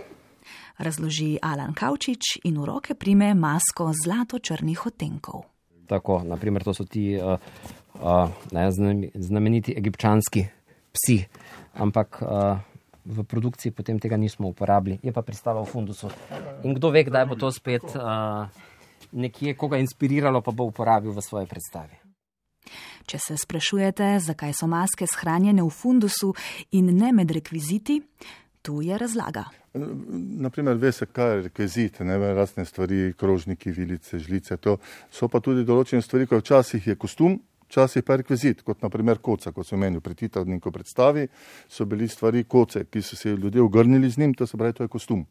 Razloži 0.82 1.36
Alan 1.42 1.76
Kavčič 1.78 2.40
in 2.42 2.58
v 2.58 2.66
roke 2.66 2.96
prime 2.98 3.36
masko 3.38 3.92
zlato-črnih 3.94 4.82
otenkov. 4.90 5.44
Tako, 5.86 6.24
naprimer, 6.26 6.66
to 6.66 6.74
so 6.74 6.88
ti 6.90 7.12
uh, 7.14 7.38
uh, 8.02 8.34
ne, 8.50 8.66
znameniti 9.14 9.78
egipčanski 9.78 10.42
psi. 10.90 11.20
Ampak 11.78 12.18
uh, 12.26 12.58
v 13.04 13.24
produkciji 13.24 13.72
potem 13.72 13.98
tega 13.98 14.16
nismo 14.16 14.48
uporabili, 14.48 14.98
je 15.02 15.12
pa 15.12 15.22
pristava 15.22 15.62
v 15.62 15.70
fundusu. 15.70 16.10
In 16.64 16.74
kdo 16.74 16.90
ve, 16.90 17.04
kdaj 17.04 17.26
bo 17.26 17.38
to 17.38 17.50
spet 17.52 17.84
uh, 17.94 18.48
nekje, 19.12 19.54
koga 19.54 19.78
inspiriralo, 19.78 20.42
pa 20.42 20.52
bo 20.52 20.68
uporabil 20.68 21.12
v 21.12 21.24
svoje 21.24 21.46
predstavi. 21.46 21.96
Če 23.08 23.18
se 23.18 23.36
sprašujete, 23.40 24.18
zakaj 24.20 24.52
so 24.52 24.68
maske 24.68 25.06
shranjene 25.08 25.64
v 25.64 25.72
fundusu 25.72 26.34
in 26.76 26.92
ne 26.92 27.12
med 27.16 27.30
rekviziti, 27.32 28.02
tu 28.60 28.82
je 28.84 28.98
razlaga. 28.98 29.46
Naprimer, 30.44 30.76
ve 30.76 30.92
se, 30.92 31.06
kaj 31.06 31.30
je 31.30 31.42
rekvizit, 31.42 32.00
ne 32.00 32.18
vem, 32.18 32.34
razne 32.36 32.64
stvari, 32.68 33.14
krožniki, 33.16 33.72
vilice, 33.72 34.18
žlice. 34.18 34.58
To 34.60 34.76
so 35.10 35.28
pa 35.32 35.40
tudi 35.40 35.64
določene 35.64 36.04
stvari, 36.04 36.26
kot 36.28 36.44
včasih 36.44 36.90
je 36.90 36.96
kostum, 37.00 37.38
Včasih 37.68 38.02
pa 38.02 38.16
rekvizit, 38.16 38.62
kot 38.64 38.80
naprimer 38.82 39.18
koca, 39.20 39.52
kot 39.52 39.66
so 39.68 39.76
meni 39.76 40.00
v 40.00 40.04
pretitavniku 40.04 40.70
predstavi, 40.72 41.26
so 41.68 41.84
bili 41.84 42.08
stvari 42.08 42.46
koce, 42.48 42.86
ki 42.88 43.02
so 43.04 43.16
se 43.16 43.34
ljudje 43.36 43.62
ogrnili 43.62 44.08
z 44.10 44.18
njim, 44.18 44.34
to 44.34 44.46
se 44.46 44.56
pravi, 44.56 44.72
to 44.72 44.86
je 44.86 44.88
kostum. 44.88 45.26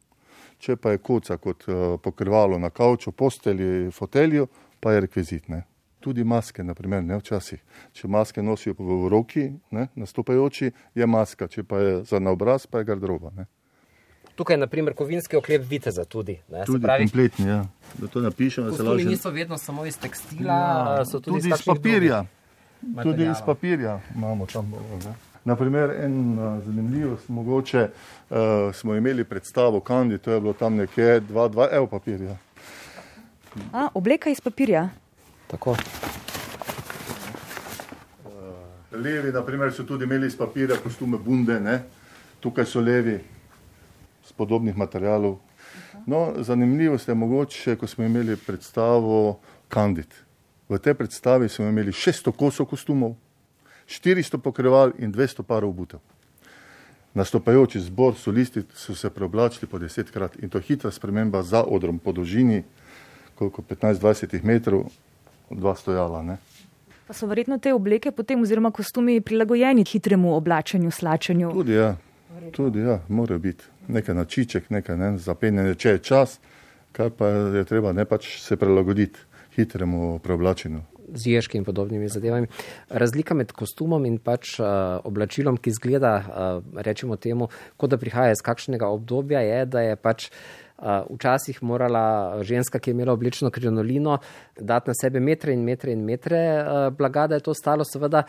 Če 0.61 0.75
pa 0.77 0.93
je 0.93 1.01
koca 1.01 1.37
kot 1.37 1.65
uh, 1.67 1.97
pokrivalo 2.01 2.59
na 2.61 2.69
kavču, 2.69 3.11
postelji, 3.11 3.89
fotelju, 3.91 4.47
pa 4.79 4.93
je 4.93 5.01
rekvizit. 5.07 5.49
Ne. 5.49 5.63
Tudi 5.99 6.23
maske, 6.23 6.63
naprimer, 6.63 7.01
ne 7.03 7.17
včasih. 7.17 7.61
Če 7.93 8.07
maske 8.07 8.45
nosijo 8.45 8.77
v 8.77 9.09
roki, 9.09 9.49
ne, 9.73 9.87
nastopajoči, 9.97 10.71
je 10.95 11.07
maska, 11.09 11.49
če 11.49 11.65
pa 11.65 11.81
je 11.81 11.99
za 12.05 12.21
na 12.21 12.37
obraz, 12.37 12.69
pa 12.69 12.83
je 12.83 12.91
garderoba. 12.91 13.33
Ne. 13.33 13.49
Tukaj 14.37 14.53
je 14.53 14.57
naprimer 14.57 14.93
kovinski 14.93 15.35
oklep 15.35 15.63
viteza 15.65 16.05
tudi. 16.05 16.37
Ne, 16.49 16.65
tudi 16.65 16.83
pravi, 16.83 17.03
kompletni, 17.03 17.47
ja. 17.49 17.65
Da 17.97 18.07
to 18.07 18.21
napišem, 18.21 18.65
da 18.65 18.71
se 18.71 18.83
lahko. 18.83 18.97
Tudi 18.97 19.09
niso 19.09 19.29
vedno 19.29 19.57
samo 19.57 19.85
iz 19.85 19.97
tekstila, 19.97 20.53
ja, 20.53 21.05
so 21.05 21.19
tudi, 21.19 21.39
tudi 21.41 21.49
iz 21.49 21.65
papirja. 21.65 22.25
Tudi 23.03 23.25
iz 23.25 23.37
papirja 23.45 23.99
imamo 24.15 24.45
tam. 24.45 24.73
Ne. 25.05 25.13
Naprimer, 25.43 25.89
en 26.03 26.39
uh, 26.39 26.63
zanimivost, 26.65 27.29
mogoče 27.29 27.87
uh, 28.29 28.37
smo 28.73 28.95
imeli 28.95 29.23
predstavo 29.23 29.79
Kandi, 29.79 30.17
to 30.17 30.31
je 30.31 30.41
bilo 30.41 30.53
tam 30.53 30.75
nekje 30.75 31.21
2-2 31.21 31.67
ev 31.71 31.87
papirja. 31.87 32.37
A, 33.73 33.87
obleka 33.93 34.29
iz 34.29 34.41
papirja. 34.41 34.89
Tako. 35.47 35.71
Uh, 35.71 35.77
levi, 38.91 39.31
naprimer, 39.31 39.73
so 39.73 39.83
tudi 39.83 40.03
imeli 40.03 40.27
iz 40.27 40.37
papirja 40.37 40.77
kostume 40.83 41.17
bunde, 41.17 41.59
ne? 41.59 41.81
tukaj 42.39 42.65
so 42.65 42.79
levi 42.79 43.19
podobnih 44.33 44.77
materijalov. 44.77 45.37
No, 46.05 46.33
zanimivo 46.37 46.97
je 47.07 47.13
mogoče, 47.13 47.75
ko 47.75 47.87
smo 47.87 48.03
imeli 48.03 48.37
predstavo 48.37 49.39
Candid. 49.73 50.07
V 50.69 50.79
tej 50.79 50.93
predstavi 50.93 51.49
smo 51.49 51.65
imeli 51.65 51.91
600 51.91 52.31
kosov 52.31 52.65
kostumov, 52.65 53.15
400 53.87 54.37
pokrival 54.37 54.91
in 54.99 55.13
200 55.13 55.43
parov 55.43 55.69
obutev. 55.69 55.99
Nastopajoči 57.13 57.79
zbor 57.79 58.15
solisti 58.15 58.61
so 58.75 58.95
se 58.95 59.09
preoblačili 59.09 59.67
po 59.67 59.79
desetkrat 59.79 60.35
in 60.43 60.49
to 60.49 60.59
hitra 60.59 60.91
sprememba 60.91 61.41
za 61.43 61.63
odrom 61.63 61.99
po 61.99 62.11
dolžini, 62.11 62.63
koliko 63.35 63.61
15-20 63.61 64.43
metrov, 64.43 64.83
dva 65.49 65.75
stojala. 65.75 66.23
Ne? 66.23 66.37
Pa 67.07 67.13
so 67.13 67.27
verjetno 67.27 67.57
te 67.57 67.73
obleke 67.73 68.11
potem 68.11 68.41
oziroma 68.41 68.71
kostumi 68.71 69.21
prilagojeni 69.21 69.85
hitremu 69.87 70.35
oblačenju, 70.35 70.91
slačenju? 70.91 71.51
Tudi 71.51 71.73
ja, 71.73 71.95
tudi 72.51 72.79
ja, 72.79 72.99
mora 73.07 73.37
biti 73.37 73.63
nekaj 73.87 74.15
načiček, 74.15 74.69
nekaj 74.69 74.97
ne, 74.97 75.15
zapenjene, 75.21 75.75
če 75.75 75.97
je 75.97 76.03
čas, 76.11 76.37
kaj 76.97 77.09
pa 77.17 77.31
je 77.57 77.63
treba 77.67 77.93
ne 77.93 78.05
pač 78.05 78.37
se 78.41 78.57
prilagoditi 78.57 79.19
hitremu 79.55 80.19
preoblačenju. 80.23 80.83
Z 81.07 81.31
ježki 81.31 81.55
in 81.57 81.63
podobnimi 81.63 82.09
zadevami. 82.11 82.49
Razlika 82.89 83.33
med 83.33 83.53
kostumom 83.55 84.03
in 84.05 84.17
pač 84.19 84.57
uh, 84.59 84.99
oblačilom, 85.07 85.55
ki 85.55 85.71
zgleda, 85.71 86.13
uh, 86.19 86.79
rečemo 86.83 87.15
temu, 87.15 87.47
kot 87.79 87.93
da 87.93 87.97
prihaja 87.97 88.35
iz 88.35 88.43
kakšnega 88.43 88.89
obdobja, 88.91 89.39
je, 89.39 89.61
da 89.71 89.85
je 89.85 89.95
pač 89.95 90.27
uh, 90.27 90.66
včasih 91.09 91.63
morala 91.63 92.37
ženska, 92.43 92.79
ki 92.79 92.89
je 92.89 92.93
imela 92.93 93.13
oblično 93.13 93.49
krinolino, 93.51 94.17
dati 94.59 94.89
na 94.89 94.93
sebe 95.01 95.19
metre 95.19 95.53
in 95.53 95.63
metre 95.63 95.91
in 95.91 96.03
metre 96.05 96.39
blaga, 96.97 97.27
da 97.27 97.35
je 97.35 97.45
to 97.45 97.53
stalo. 97.53 97.83
Seveda, 97.83 98.23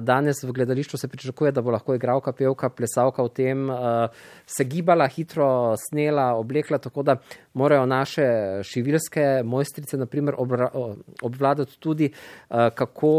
danes 0.00 0.42
v 0.42 0.52
gledališču 0.52 0.98
se 0.98 1.08
pričakuje, 1.08 1.52
da 1.52 1.62
bo 1.62 1.70
lahko 1.70 1.94
igralka, 1.94 2.32
pevka, 2.32 2.70
plesavka 2.70 3.22
v 3.22 3.28
tem 3.28 3.70
se 4.46 4.64
gibala, 4.64 5.08
hitro 5.08 5.74
snela, 5.88 6.34
oblekla, 6.36 6.78
tako 6.78 7.02
da 7.02 7.16
morajo 7.54 7.86
naše 7.86 8.26
šivilske 8.62 9.42
mojstrice, 9.44 9.96
naprimer, 9.96 10.34
obvladati 11.22 11.80
tudi, 11.80 12.12
kako 12.48 13.12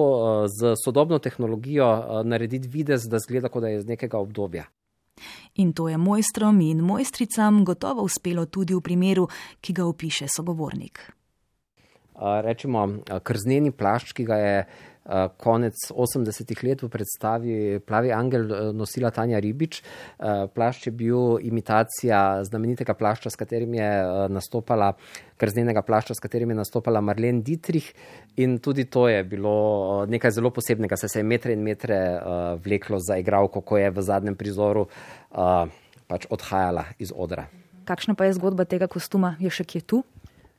z 0.59 0.75
sodobno 0.85 1.19
tehnologijo 1.19 2.23
narediti 2.23 2.67
videz, 2.67 3.07
da 3.09 3.19
zgleda, 3.19 3.49
kot 3.49 3.61
da 3.61 3.69
je 3.69 3.77
iz 3.81 3.87
nekega 3.87 4.17
obdobja. 4.17 4.63
In 5.55 5.73
to 5.73 5.89
je 5.89 5.97
mojstrom 5.97 6.61
in 6.61 6.79
mojstricam 6.81 7.65
gotovo 7.65 8.01
uspelo 8.01 8.45
tudi 8.45 8.73
v 8.73 8.81
primeru, 8.81 9.27
ki 9.61 9.73
ga 9.73 9.85
opiše 9.85 10.27
sogovornik. 10.27 11.11
rečemo, 12.41 12.87
krzneni 13.23 13.71
plašč, 13.71 14.13
ki 14.13 14.25
ga 14.25 14.35
je 14.35 14.65
konec 15.37 15.75
80-ih 15.91 16.63
let 16.63 16.83
v 16.83 16.89
predstavi 16.89 17.79
Plavi 17.83 18.11
angel 18.15 18.43
eh, 18.47 18.71
nosila 18.71 19.11
Tanja 19.11 19.39
Ribič. 19.39 19.81
Eh, 19.81 20.47
plašč 20.47 20.87
je 20.87 20.91
bil 20.91 21.39
imitacija 21.43 22.43
znamenitega 22.43 22.93
plašča, 22.93 23.29
s 23.29 23.35
katerim 23.35 23.73
je 23.73 23.89
nastopala, 24.29 24.93
krznenega 25.37 25.81
plašča, 25.81 26.15
s 26.15 26.23
katerim 26.23 26.49
je 26.49 26.55
nastopala 26.55 27.01
Marlene 27.01 27.43
Dietrich. 27.43 27.91
In 28.37 28.59
tudi 28.59 28.85
to 28.85 29.07
je 29.07 29.23
bilo 29.23 30.05
nekaj 30.07 30.31
zelo 30.31 30.49
posebnega, 30.49 30.97
saj 30.97 31.09
se 31.09 31.19
je 31.19 31.27
metre 31.27 31.53
in 31.53 31.63
metre 31.63 31.99
vleklo 32.63 32.97
za 32.99 33.17
igralko, 33.19 33.61
ko 33.61 33.77
je 33.77 33.91
v 33.91 34.01
zadnjem 34.01 34.35
prizoru 34.35 34.87
pač 36.07 36.25
odhajala 36.29 36.85
iz 36.99 37.11
odra. 37.15 37.47
Kakšna 37.85 38.15
pa 38.15 38.25
je 38.25 38.37
zgodba 38.39 38.63
tega 38.65 38.87
kostuma, 38.87 39.35
je 39.43 39.51
še 39.51 39.67
kje 39.67 39.81
tu? 39.83 40.03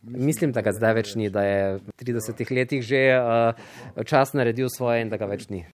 Mislim, 0.06 0.52
da 0.52 0.60
ga 0.60 0.72
zdaj 0.72 0.94
več 0.94 1.14
ni, 1.16 1.30
da 1.32 1.42
je 1.42 1.62
v 1.78 1.94
30 2.02 2.52
letih 2.52 2.82
že 2.84 3.00
uh, 3.16 4.04
čas 4.04 4.34
naredil 4.36 4.68
svoje 4.68 5.02
in 5.02 5.08
da 5.08 5.16
ga 5.16 5.26
več 5.30 5.48
ni. 5.48 5.64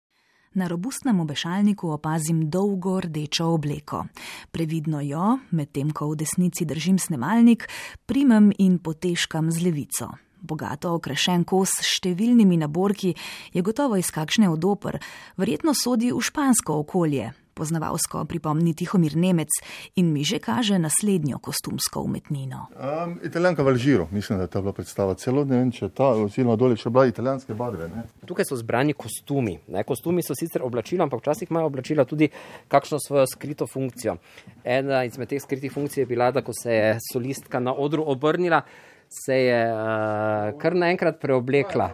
Na 0.55 0.67
robustnem 0.67 1.21
obešalniku 1.23 1.93
opazim 1.95 2.49
dolgo 2.51 2.97
rdečo 3.01 3.47
obleko. 3.55 4.05
Previdno 4.51 4.99
jo, 5.01 5.37
medtem 5.55 5.93
ko 5.95 6.09
v 6.11 6.25
desnici 6.25 6.67
držim 6.67 6.99
snemalnik, 6.99 7.69
primem 8.07 8.51
in 8.59 8.81
poteškam 8.83 9.51
z 9.55 9.63
levico. 9.63 10.11
Bogato 10.43 10.97
okrašen 10.97 11.45
kos 11.45 11.77
s 11.79 12.01
številnimi 12.01 12.59
naborki 12.59 13.13
je 13.55 13.63
gotovo 13.63 13.95
iz 14.01 14.11
kakšne 14.11 14.51
odopr, 14.51 14.99
verjetno 15.39 15.71
sodi 15.77 16.11
v 16.11 16.19
špansko 16.19 16.81
okolje, 16.83 17.31
poznavalsko 17.61 18.25
pripomni 18.25 18.73
Tihomir 18.75 19.17
Nemec 19.21 19.61
in 20.01 20.13
mi 20.15 20.25
že 20.25 20.41
kaže 20.41 20.79
naslednjo 20.81 21.39
kostumsko 21.45 22.01
umetnino. 22.09 22.67
Um, 22.73 23.19
italijanka 23.25 23.63
v 23.67 23.75
Alžiru, 23.75 24.09
mislim, 24.11 24.39
da 24.41 24.49
je 24.49 24.53
ta 24.55 24.63
bila 24.65 24.73
predstava 24.73 25.15
celo 25.21 25.45
ne 25.45 25.59
vem, 25.61 25.73
če 25.75 25.91
ta 25.93 26.13
oziroma 26.25 26.57
dole 26.57 26.79
še 26.81 26.93
bila 26.93 27.07
italijanske 27.11 27.57
barve. 27.59 27.91
Ne? 27.93 28.07
Tukaj 28.29 28.49
so 28.49 28.57
zbrani 28.57 28.97
kostumi. 28.97 29.59
Ne? 29.69 29.85
Kostumi 29.89 30.25
so 30.25 30.37
sicer 30.39 30.65
oblačila, 30.65 31.05
ampak 31.05 31.21
včasih 31.25 31.51
imajo 31.51 31.69
oblačila 31.73 32.07
tudi 32.09 32.31
kakšno 32.73 33.01
svojo 33.03 33.27
skrito 33.29 33.69
funkcijo. 33.69 34.17
Ena 34.65 35.05
izmed 35.09 35.29
teh 35.33 35.43
skritih 35.43 35.73
funkcij 35.75 36.05
je 36.05 36.11
bila, 36.11 36.31
da 36.33 36.45
ko 36.47 36.57
se 36.57 36.75
je 36.75 36.95
solistka 37.13 37.61
na 37.61 37.75
odru 37.75 38.07
obrnila, 38.07 38.63
se 39.11 39.43
je 39.43 39.61
uh, 39.67 40.55
kar 40.61 40.79
naenkrat 40.79 41.21
preoblekla. 41.21 41.91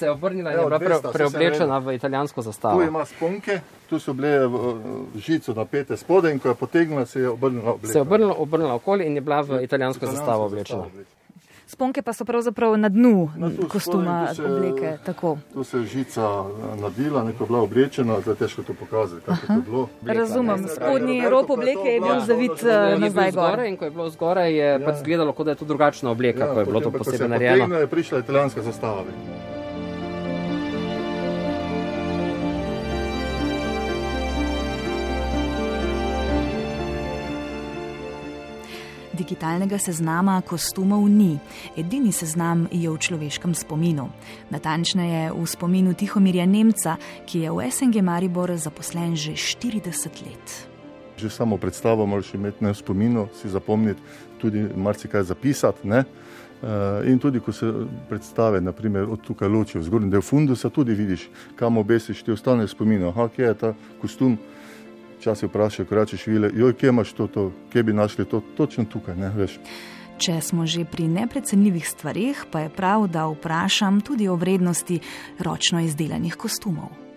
Se 0.00 0.06
je 0.06 0.10
obrnila 0.10 0.52
in 0.52 0.58
je 0.58 0.64
bila 0.64 0.78
pre, 0.78 0.96
preoblečena 1.12 1.78
v 1.78 1.94
italijansko 1.94 2.42
zastavo. 2.42 2.80
Tu 2.80 2.88
ima 2.88 3.04
sponke, 3.04 3.60
tu 3.90 3.98
so 4.00 4.14
bile 4.16 4.48
žice 5.16 5.52
napete 5.52 5.96
spode 5.96 6.32
in 6.32 6.40
ko 6.40 6.48
je 6.48 6.54
potegnila, 6.54 7.04
se 7.06 7.20
je 7.20 7.28
obrnila. 7.28 7.76
Se 7.84 7.98
je 7.98 8.02
obrnila, 8.02 8.34
obrnila 8.34 8.74
okoli 8.74 9.06
in 9.06 9.14
je 9.14 9.20
bila 9.20 9.40
v 9.44 9.60
italijansko 9.62 10.06
zastavo 10.06 10.48
oblečena. 10.48 10.88
Sponke 11.70 12.02
pa 12.02 12.12
so 12.12 12.24
pravzaprav 12.24 12.74
na 12.76 12.88
dnu 12.88 13.30
na 13.36 13.50
kostuma 13.68 14.34
se, 14.34 14.44
obleke. 14.44 14.96
Tako. 15.04 15.38
Tu 15.52 15.64
se 15.64 15.78
je 15.78 15.86
žica 15.86 16.22
eh, 16.22 16.80
nadila, 16.80 17.24
neko 17.24 17.46
bila 17.46 17.60
oblečena, 17.62 18.20
zdaj 18.20 18.34
težko 18.34 18.62
to 18.62 18.74
pokazati, 18.74 19.22
kako 19.26 19.52
je 19.52 19.58
bilo. 19.66 19.88
Razumem, 20.02 20.66
spodnji 20.68 21.28
rob 21.30 21.50
obleke 21.50 21.88
je 21.88 22.00
bil 22.00 22.20
zavit 22.26 22.62
ja, 22.62 22.98
nazaj 22.98 23.32
gor. 23.32 23.62
In 23.68 23.76
ko 23.76 23.84
je 23.84 23.90
bilo 23.90 24.08
zgoraj, 24.10 24.50
je 24.50 24.66
ja. 24.66 24.80
pač 24.86 24.98
zgledalo, 25.04 25.32
kot 25.32 25.46
da 25.46 25.54
je 25.54 25.62
to 25.62 25.64
drugačna 25.64 26.10
obleka, 26.10 26.44
ja, 26.44 26.54
ko 26.54 26.60
je 26.60 26.66
bilo 26.66 26.80
to 26.80 26.90
posebej 26.90 27.28
narejeno. 27.28 27.68
Potem 27.68 27.80
je 27.80 27.86
prišla 27.86 28.18
italijanska 28.18 28.62
zastava. 28.62 29.04
Digitalnega 39.20 39.78
seznama 39.78 40.40
kostumov 40.40 41.04
ni. 41.08 41.36
Edini 41.76 42.12
seznam 42.12 42.64
je 42.72 42.88
v 42.88 42.96
človeškem 42.96 43.52
spominu. 43.54 44.08
Natančneje 44.48 45.30
v 45.36 45.44
spominu 45.44 45.92
Tihomirja 45.92 46.48
Nemca, 46.48 46.96
ki 47.28 47.44
je 47.44 47.50
v 47.52 47.68
SNG 47.68 48.00
Maribor 48.00 48.48
zaposlen 48.56 49.16
že 49.16 49.36
40 49.36 50.24
let. 50.24 50.46
Že 51.20 51.28
samo 51.28 51.60
predstavo 51.60 52.06
moraš 52.08 52.32
imeti 52.34 52.64
na 52.64 52.72
spominu, 52.72 53.28
si 53.36 53.52
zapomniti, 53.52 54.00
tudi 54.40 54.64
marsikaj 54.72 55.28
zapisati. 55.28 55.84
Ne? 55.84 56.04
Uh, 56.60 57.00
in 57.08 57.18
tudi, 57.18 57.40
ko 57.40 57.52
se 57.52 57.64
predstave, 58.08 58.60
naprimer, 58.60 59.08
od 59.08 59.20
tukaj 59.24 59.48
ločijo, 59.48 59.80
zgornji 59.82 60.10
del 60.12 60.20
fundusa, 60.20 60.68
tudi 60.68 60.92
vidiš, 60.92 61.28
kam 61.56 61.80
obesiš, 61.80 62.20
ti 62.20 62.32
ostane 62.32 62.68
spomin, 62.68 63.04
aha, 63.08 63.28
kje 63.32 63.46
je 63.46 63.54
ta 63.54 63.70
kostum, 64.00 64.36
Včasih 65.20 65.50
vprašajo, 65.50 65.84
ko 65.84 65.94
rečeš, 65.94 66.26
vile, 66.26 66.48
joj, 66.56 66.72
kje 66.80 66.88
imaš 66.88 67.12
to, 67.12 67.26
to, 67.28 67.42
kje 67.72 67.82
bi 67.82 67.92
našli 67.92 68.24
to, 68.24 68.40
točno 68.56 68.86
tukaj, 68.88 69.16
ne 69.20 69.28
veš. 69.36 69.58
Če 70.20 70.40
smo 70.40 70.64
že 70.68 70.86
pri 70.88 71.08
neprecenljivih 71.08 71.84
stvarih, 71.88 72.44
pa 72.52 72.64
je 72.64 72.72
prav, 72.72 73.06
da 73.08 73.26
vprašam 73.28 74.00
tudi 74.00 74.28
o 74.28 74.36
vrednosti 74.36 75.00
ročno 75.44 75.80
izdelanih 75.84 76.36
kostumov. 76.36 77.09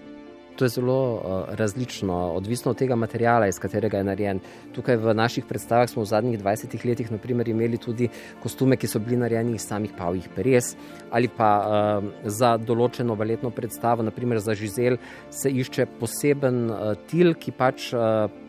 To 0.56 0.66
je 0.66 0.70
zelo 0.70 1.14
uh, 1.14 1.56
različno, 1.58 2.14
odvisno 2.38 2.72
od 2.72 2.78
tega 2.78 2.96
materijala, 2.96 3.48
iz 3.48 3.60
katerega 3.60 3.98
je 3.98 4.04
narejen. 4.04 4.40
Tukaj 4.76 4.98
v 5.02 5.14
naših 5.18 5.46
predstavah 5.50 5.90
smo 5.90 6.04
v 6.04 6.12
zadnjih 6.12 6.40
20 6.40 6.86
letih 6.86 7.12
naprimer, 7.12 7.50
imeli 7.50 7.78
tudi 7.78 8.10
kostume, 8.44 8.78
ki 8.78 8.88
so 8.88 9.02
bili 9.02 9.18
narejeni 9.18 9.56
iz 9.56 9.66
samih 9.68 9.96
pavjih 9.98 10.30
peres 10.36 10.76
ali 11.12 11.28
pa 11.28 11.50
uh, 11.62 12.06
za 12.26 12.56
določeno 12.58 13.16
baletno 13.16 13.50
predstavo, 13.50 14.04
naprimer 14.04 14.40
za 14.40 14.54
žizel, 14.58 14.98
se 15.30 15.50
išče 15.50 15.86
poseben 16.00 16.70
uh, 16.70 16.94
til, 17.10 17.34
ki 17.34 17.58
pač. 17.58 17.92
Uh, 17.94 18.40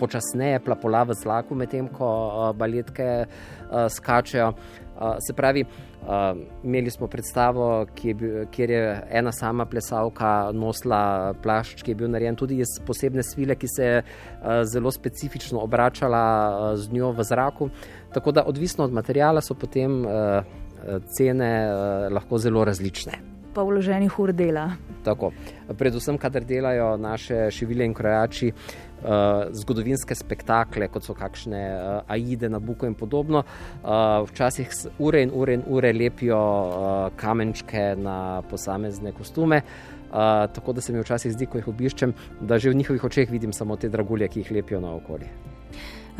Počasneje 0.00 0.62
plapola 0.64 1.02
v 1.04 1.12
zraku, 1.20 1.52
medtem 1.52 1.84
ko 1.92 2.08
baletke 2.56 3.26
uh, 3.26 3.90
skačejo. 3.92 4.54
Se 5.20 5.32
pravi, 5.32 5.64
Uh, 6.00 6.38
imeli 6.64 6.90
smo 6.90 7.06
predstavo, 7.06 7.86
je 8.02 8.14
bil, 8.14 8.46
kjer 8.50 8.70
je 8.70 9.02
ena 9.10 9.32
sama 9.32 9.66
plesalka 9.66 10.50
nosila 10.52 11.34
plašč, 11.42 11.82
ki 11.82 11.90
je 11.90 11.94
bil 11.94 12.08
narejen 12.08 12.38
tudi 12.40 12.56
iz 12.64 12.72
posebne 12.86 13.22
svile, 13.22 13.54
ki 13.54 13.68
se 13.68 13.84
je 13.84 13.98
uh, 14.00 14.62
zelo 14.64 14.90
specifično 14.90 15.60
obračala 15.60 16.22
uh, 16.48 16.78
z 16.80 16.88
njo 16.92 17.12
v 17.12 17.26
zraku. 17.28 17.68
Tako 18.14 18.32
da, 18.32 18.44
odvisno 18.48 18.84
od 18.84 18.96
materijala, 18.96 19.44
so 19.44 19.54
potem 19.54 20.00
uh, 20.06 20.40
cene 21.16 21.52
uh, 21.68 22.08
lahko 22.16 22.38
zelo 22.38 22.64
različne. 22.64 23.29
Pa 23.54 23.62
vloženih 23.66 24.18
ur 24.18 24.32
dela. 24.32 24.70
Tako. 25.04 25.32
Predvsem, 25.78 26.18
kadar 26.18 26.44
delajo 26.44 26.96
naše 26.96 27.48
šivile 27.50 27.84
in 27.84 27.94
krojači, 27.94 28.52
uh, 28.52 29.50
zgodovinske 29.62 30.14
spektakle, 30.14 30.88
kot 30.88 31.06
so 31.06 31.14
kakšne 31.14 31.62
uh, 31.74 32.02
Aide 32.08 32.48
na 32.48 32.58
Buku 32.58 32.86
in 32.86 32.94
podobno. 32.94 33.42
Uh, 33.82 34.28
včasih 34.28 34.70
ure 34.98 35.22
in 35.22 35.32
ure 35.34 35.54
in 35.54 35.64
ure 35.66 35.92
lepijo 35.92 36.40
uh, 36.40 37.16
kamenčke 37.16 37.94
na 37.98 38.42
posamezne 38.50 39.12
kostume. 39.12 39.62
Uh, 40.10 40.46
tako 40.54 40.72
da 40.72 40.80
se 40.80 40.92
mi 40.92 41.00
včasih 41.00 41.32
zdi, 41.32 41.46
ko 41.46 41.58
jih 41.58 41.68
obiščem, 41.68 42.14
da 42.40 42.58
že 42.58 42.70
v 42.70 42.82
njihovih 42.82 43.04
očeh 43.04 43.30
vidim 43.30 43.52
samo 43.52 43.76
te 43.76 43.88
dragulje, 43.88 44.28
ki 44.28 44.40
jih 44.44 44.52
lepijo 44.58 44.80
na 44.80 44.94
okolje. 44.94 45.30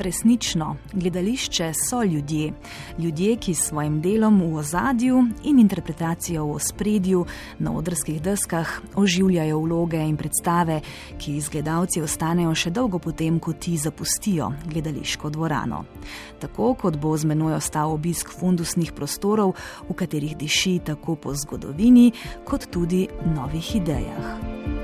Resnično, 0.00 0.76
gledališče 0.92 1.72
so 1.88 2.02
ljudje. 2.02 2.52
Ljudje, 2.98 3.36
ki 3.36 3.54
s 3.54 3.68
svojim 3.68 4.00
delom 4.00 4.40
v 4.40 4.56
ozadju 4.56 5.24
in 5.44 5.58
interpretacijo 5.58 6.46
v 6.46 6.58
spredju 6.58 7.24
na 7.58 7.72
odrskih 7.72 8.22
deskah 8.22 8.80
oživljajo 8.94 9.58
vloge 9.60 10.00
in 10.00 10.16
predstave, 10.16 10.80
ki 11.18 11.36
iz 11.36 11.48
gledalci 11.52 12.00
ostanejo 12.00 12.54
še 12.54 12.70
dolgo 12.70 12.98
potem, 12.98 13.38
ko 13.40 13.52
ti 13.52 13.76
zapustijo 13.76 14.52
gledališko 14.72 15.30
dvorano. 15.30 15.84
Tako 16.40 16.74
kot 16.74 16.96
bo 16.96 17.16
z 17.16 17.28
menoj 17.28 17.58
ostal 17.60 17.92
obisk 17.92 18.32
fundusnih 18.32 18.96
prostorov, 18.96 19.52
v 19.88 19.94
katerih 19.94 20.36
diši 20.36 20.78
tako 20.84 21.16
po 21.16 21.36
zgodovini, 21.36 22.12
kot 22.48 22.70
tudi 22.72 23.04
novih 23.36 23.76
idejah. 23.76 24.79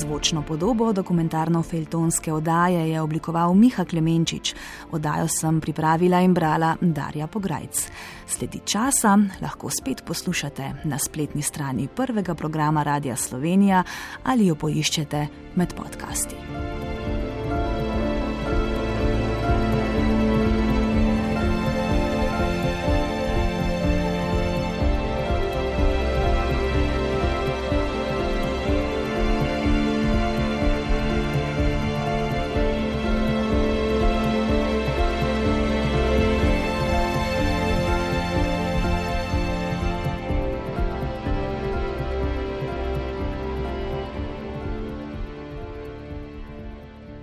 Zvočno 0.00 0.42
podobo 0.42 0.92
dokumentarno-feltonske 0.92 2.32
oddaje 2.32 2.90
je 2.90 3.00
oblikoval 3.00 3.54
Miha 3.54 3.84
Klemenčič, 3.84 4.54
oddajo 4.90 5.28
sem 5.28 5.60
pripravila 5.60 6.20
in 6.24 6.34
brala 6.34 6.76
Darja 6.80 7.26
Pograjc. 7.26 7.84
Sledi 8.26 8.62
časa 8.64 9.18
lahko 9.42 9.68
spet 9.70 10.00
poslušate 10.06 10.72
na 10.84 10.98
spletni 10.98 11.42
strani 11.42 11.88
prvega 11.96 12.34
programa 12.34 12.82
Radia 12.82 13.16
Slovenija 13.16 13.84
ali 14.24 14.46
jo 14.46 14.54
poiščete 14.54 15.26
med 15.54 15.74
podcasti. 15.76 16.89